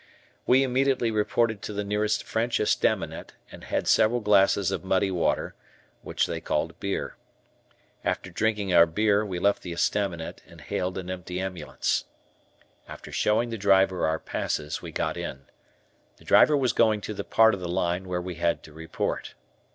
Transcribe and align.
We 0.47 0.63
immediately 0.63 1.11
reported 1.11 1.61
to 1.61 1.73
the 1.73 1.83
nearest 1.83 2.23
French 2.23 2.59
estaminet 2.59 3.33
and 3.51 3.65
had 3.65 3.87
several 3.87 4.19
glasses 4.19 4.71
of 4.71 4.83
muddy 4.83 5.11
water, 5.11 5.53
which 6.01 6.25
they 6.25 6.41
called 6.41 6.79
beer. 6.79 7.17
After 8.03 8.31
drinking 8.31 8.73
our 8.73 8.87
beer 8.87 9.23
we 9.23 9.37
left 9.37 9.61
the 9.61 9.73
estaminet 9.73 10.41
and 10.47 10.59
hailed 10.59 10.97
an 10.97 11.11
empty 11.11 11.39
ambulance. 11.39 12.05
After 12.87 13.11
showing 13.11 13.51
the 13.51 13.59
driver 13.59 14.07
our 14.07 14.17
passes 14.17 14.81
we 14.81 14.91
got 14.91 15.17
in. 15.17 15.45
The 16.17 16.25
driver 16.25 16.57
was 16.57 16.73
going 16.73 17.01
to 17.01 17.13
the 17.13 17.23
part 17.23 17.53
of 17.53 17.59
the 17.59 17.69
line 17.69 18.07
where 18.07 18.23
we 18.23 18.33
had 18.41 18.63
to 18.63 18.73
report. 18.73 19.35